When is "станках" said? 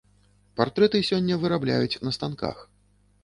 2.17-2.65